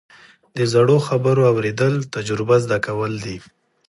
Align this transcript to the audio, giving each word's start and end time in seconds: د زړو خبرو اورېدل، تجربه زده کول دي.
د 0.55 0.57
زړو 0.73 0.97
خبرو 1.07 1.41
اورېدل، 1.51 1.93
تجربه 2.15 2.55
زده 2.65 2.77
کول 2.87 3.13
دي. 3.25 3.37